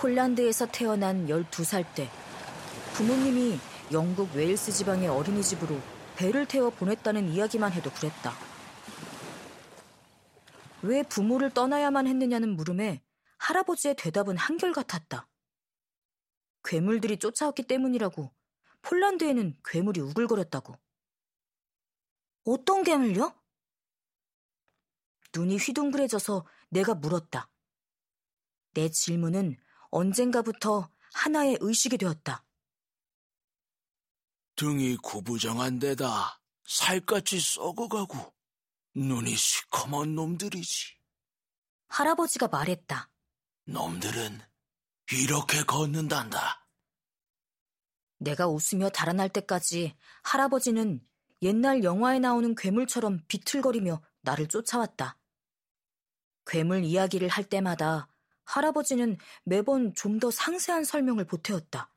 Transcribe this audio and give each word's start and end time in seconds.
폴란드에서 0.00 0.66
태어난 0.66 1.26
12살 1.26 1.84
때 1.96 2.08
부모님이 2.94 3.58
영국 3.90 4.32
웨일스 4.32 4.70
지방의 4.70 5.08
어린이집으로 5.08 5.76
배를 6.16 6.46
태워 6.46 6.70
보냈다는 6.70 7.30
이야기만 7.30 7.72
해도 7.72 7.90
그랬다. 7.90 8.32
왜 10.82 11.02
부모를 11.02 11.50
떠나야만 11.50 12.06
했느냐는 12.06 12.54
물음에 12.54 13.02
할아버지의 13.38 13.96
대답은 13.96 14.36
한결같았다. 14.36 15.28
괴물들이 16.62 17.18
쫓아왔기 17.18 17.64
때문이라고 17.64 18.32
폴란드에는 18.82 19.58
괴물이 19.64 20.00
우글거렸다고. 20.00 20.76
어떤 22.44 22.84
괴물요? 22.84 23.34
눈이 25.34 25.56
휘둥그레져서 25.56 26.46
내가 26.70 26.94
물었다. 26.94 27.50
내 28.74 28.88
질문은 28.90 29.56
언젠가부터 29.90 30.90
하나의 31.14 31.58
의식이 31.60 31.98
되었다. 31.98 32.44
등이 34.56 34.96
구부정한 34.96 35.78
데다 35.78 36.40
살갗이 36.64 37.40
썩어가고 37.40 38.34
눈이 38.94 39.36
시커먼 39.36 40.14
놈들이지. 40.14 40.98
할아버지가 41.88 42.48
말했다. 42.48 43.10
놈들은 43.64 44.40
이렇게 45.12 45.62
걷는단다. 45.62 46.66
내가 48.18 48.48
웃으며 48.48 48.90
달아날 48.90 49.28
때까지 49.28 49.96
할아버지는 50.24 51.06
옛날 51.42 51.84
영화에 51.84 52.18
나오는 52.18 52.54
괴물처럼 52.54 53.20
비틀거리며 53.28 54.02
나를 54.22 54.48
쫓아왔다. 54.48 55.16
괴물 56.46 56.84
이야기를 56.84 57.28
할 57.28 57.44
때마다 57.44 58.08
할아버지는 58.48 59.18
매번 59.44 59.94
좀 59.94 60.18
더 60.18 60.30
상세한 60.30 60.82
설명을 60.84 61.26
보태었다. 61.26 61.92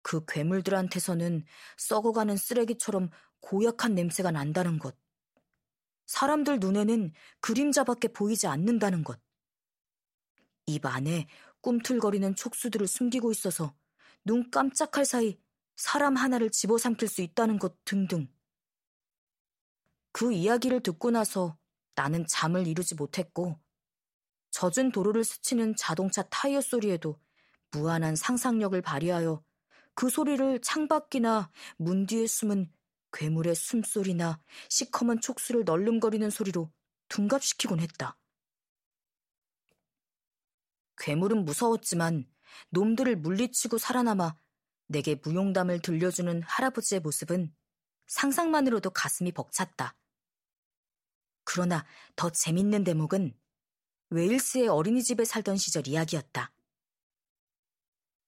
그 0.00 0.24
괴물들한테서는 0.26 1.44
썩어가는 1.76 2.36
쓰레기처럼 2.36 3.10
고약한 3.40 3.94
냄새가 3.94 4.30
난다는 4.30 4.78
것. 4.78 4.96
사람들 6.06 6.60
눈에는 6.60 7.12
그림자밖에 7.40 8.08
보이지 8.08 8.46
않는다는 8.46 9.04
것. 9.04 9.20
입 10.66 10.86
안에 10.86 11.26
꿈틀거리는 11.60 12.36
촉수들을 12.36 12.86
숨기고 12.86 13.32
있어서 13.32 13.74
눈 14.24 14.50
깜짝할 14.50 15.04
사이 15.04 15.38
사람 15.76 16.16
하나를 16.16 16.50
집어삼킬 16.50 17.08
수 17.08 17.22
있다는 17.22 17.58
것 17.58 17.84
등등. 17.84 18.28
그 20.12 20.32
이야기를 20.32 20.80
듣고 20.82 21.10
나서 21.10 21.58
나는 21.94 22.24
잠을 22.28 22.66
이루지 22.66 22.94
못했고, 22.94 23.60
젖은 24.50 24.92
도로를 24.92 25.24
스치는 25.24 25.76
자동차 25.76 26.22
타이어 26.22 26.60
소리에도 26.60 27.18
무한한 27.70 28.16
상상력을 28.16 28.80
발휘하여 28.80 29.42
그 29.94 30.08
소리를 30.08 30.60
창밖이나 30.60 31.50
문 31.76 32.06
뒤에 32.06 32.26
숨은 32.26 32.72
괴물의 33.12 33.54
숨소리나 33.54 34.40
시커먼 34.68 35.20
촉수를 35.20 35.64
널름거리는 35.64 36.28
소리로 36.30 36.70
둔갑시키곤 37.08 37.80
했다. 37.80 38.18
괴물은 40.98 41.44
무서웠지만 41.44 42.26
놈들을 42.70 43.16
물리치고 43.16 43.78
살아남아 43.78 44.36
내게 44.86 45.16
무용담을 45.22 45.80
들려주는 45.80 46.42
할아버지의 46.42 47.00
모습은 47.00 47.54
상상만으로도 48.06 48.90
가슴이 48.90 49.32
벅찼다. 49.32 49.96
그러나 51.44 51.84
더 52.16 52.30
재밌는 52.30 52.84
대목은 52.84 53.34
웨일스의 54.10 54.68
어린이집에 54.68 55.24
살던 55.24 55.56
시절 55.58 55.86
이야기였다. 55.86 56.50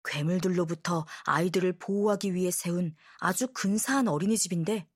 괴물들로부터 0.05 1.07
아이들을 1.25 1.79
보호하기 1.79 2.35
위해 2.35 2.51
세운 2.51 2.95
아주 3.19 3.49
근사한 3.49 4.09
어린이집인데 4.09 4.87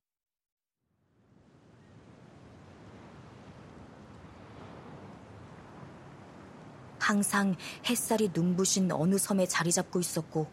항상 6.98 7.54
햇살이 7.86 8.30
눈부신 8.32 8.90
어느 8.92 9.18
섬에 9.18 9.46
자리 9.46 9.70
잡고 9.70 10.00
있었고 10.00 10.50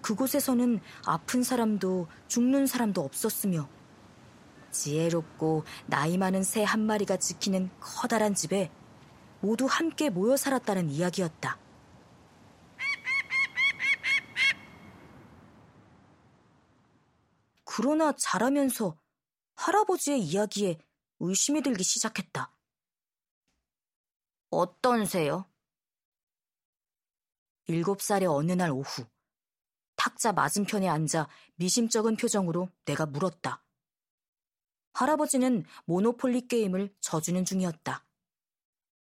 그곳에서는 0.00 0.80
아픈 1.04 1.42
사람도 1.42 2.06
죽는 2.28 2.66
사람도 2.68 3.00
없었으며 3.02 3.68
지혜롭고 4.70 5.64
나이 5.86 6.18
많은 6.18 6.44
새 6.44 6.62
한 6.62 6.86
마리가 6.86 7.16
지키는 7.16 7.70
커다란 7.80 8.34
집에 8.34 8.70
모두 9.40 9.66
함께 9.66 10.10
모여 10.10 10.36
살았다는 10.36 10.90
이야기였다. 10.90 11.58
그러나 17.64 18.14
자라면서 18.16 18.96
할아버지의 19.54 20.20
이야기에 20.20 20.78
의심이 21.20 21.62
들기 21.62 21.84
시작했다. 21.84 22.50
어떤 24.48 25.04
새요? 25.04 25.44
일곱 27.66 28.00
살의 28.00 28.28
어느 28.28 28.52
날 28.52 28.70
오후, 28.70 29.04
탁자 29.96 30.32
맞은편에 30.32 30.88
앉아 30.88 31.28
미심쩍은 31.56 32.16
표정으로 32.16 32.70
내가 32.86 33.04
물었다. 33.04 33.62
할아버지는 34.94 35.64
모노폴리 35.84 36.48
게임을 36.48 36.94
져주는 37.00 37.44
중이었다. 37.44 38.05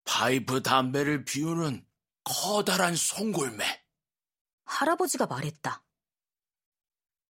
파이프 0.04 0.62
담배를 0.62 1.24
피우는 1.24 1.86
커다란 2.24 2.94
송골매. 2.94 3.64
할아버지가 4.64 5.26
말했다. 5.26 5.84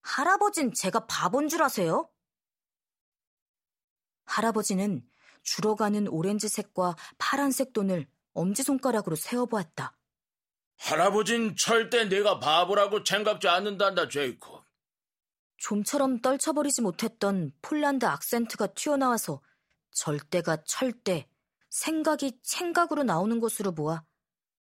할아버진 0.02 0.72
제가 0.74 1.06
바본 1.06 1.48
줄 1.48 1.62
아세요? 1.62 2.10
할아버지는 4.24 5.06
줄어가는 5.42 6.08
오렌지색과 6.08 6.96
파란색 7.18 7.72
돈을 7.72 8.08
엄지손가락으로 8.32 9.16
세어보았다. 9.16 9.96
할아버진 10.78 11.56
절대 11.56 12.08
내가 12.08 12.38
바보라고 12.38 13.04
생각지 13.04 13.48
않는단다, 13.48 14.08
제이콥. 14.08 14.64
좀처럼 15.58 16.20
떨쳐버리지 16.22 16.80
못했던 16.80 17.52
폴란드 17.60 18.06
악센트가 18.06 18.68
튀어나와서 18.68 19.42
절대가 19.90 20.56
철대, 20.64 21.28
생각이 21.70 22.38
생각으로 22.42 23.02
나오는 23.04 23.40
것으로 23.40 23.74
보아 23.74 24.04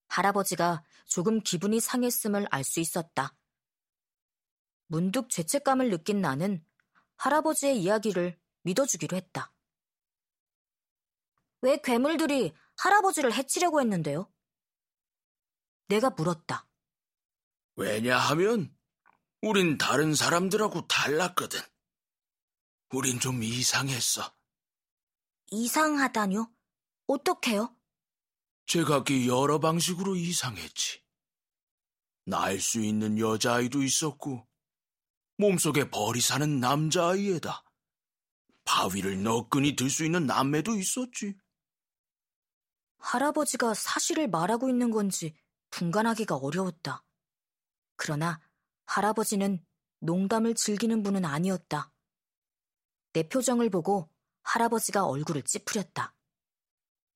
할아버지가 0.08 0.84
조금 1.06 1.42
기분이 1.42 1.80
상했음을 1.80 2.48
알 2.52 2.64
수 2.64 2.80
있었다. 2.80 3.36
문득 4.88 5.30
죄책감을 5.30 5.90
느낀 5.90 6.22
나는 6.22 6.66
할아버지의 7.18 7.80
이야기를 7.82 8.40
믿어주기로 8.64 9.18
했다. 9.18 9.54
왜 11.62 11.78
괴물들이 11.82 12.54
할아버지를 12.78 13.34
해치려고 13.34 13.82
했는데요? 13.82 14.32
내가 15.88 16.10
물었다. 16.12 16.68
왜냐하면 17.76 18.76
우린 19.42 19.78
다른 19.78 20.14
사람들하고 20.16 20.88
달랐거든. 20.88 21.60
우린 22.92 23.20
좀 23.20 23.44
이상했어. 23.44 24.34
이상하다뇨? 25.52 26.52
어떻게요? 27.10 27.76
제각기 28.68 29.28
여러 29.28 29.60
방식으로 29.60 30.16
이상했지. 30.16 31.02
날 32.26 32.60
수 32.60 32.80
있는 32.82 33.18
여자아이도 33.18 33.82
있었고, 33.82 34.48
몸속에 35.38 35.90
벌이 35.90 36.22
사는 36.22 36.60
남자아이에다 36.60 37.64
바위를 38.64 39.24
너끈히 39.24 39.76
들 39.76 39.90
수 39.90 40.06
있는 40.06 40.28
남매도 40.28 40.76
있었지. 40.78 41.34
할아버지가 43.00 43.74
사실을 43.74 44.28
말하고 44.28 44.70
있는 44.70 44.92
건지 44.92 45.36
분간하기가 45.72 46.36
어려웠다. 46.36 47.04
그러나 47.96 48.40
할아버지는 48.86 49.66
농담을 50.00 50.54
즐기는 50.54 51.02
분은 51.02 51.26
아니었다. 51.26 51.92
내 53.14 53.24
표정을 53.28 53.72
보고 53.72 54.12
할아버지가 54.44 55.06
얼굴을 55.06 55.42
찌푸렸다. 55.42 56.14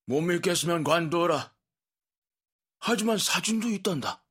못 0.06 0.22
믿겠으면 0.22 0.84
관둬라. 0.84 1.54
하지만 2.80 3.18
사진도 3.18 3.70
있단다. 3.70 4.24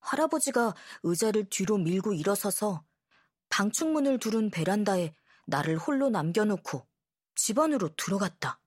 할아버지가 0.00 0.74
의자를 1.02 1.46
뒤로 1.50 1.76
밀고 1.76 2.14
일어서서 2.14 2.84
방충문을 3.50 4.18
두른 4.18 4.50
베란다에 4.50 5.14
나를 5.46 5.76
홀로 5.76 6.08
남겨놓고 6.08 6.86
집 7.34 7.58
안으로 7.58 7.94
들어갔다. 7.96 8.61